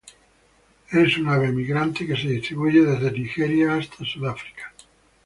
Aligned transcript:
Es 0.89 1.15
un 1.19 1.27
ave 1.29 1.49
emigrante 1.49 2.07
que 2.07 2.15
se 2.15 2.27
distribuye 2.27 2.83
desde 2.83 3.11
Nigeria 3.11 3.75
hasta 3.75 4.03
Sudáfrica. 4.03 4.73